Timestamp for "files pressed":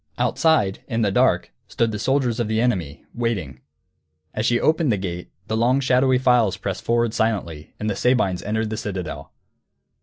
6.17-6.83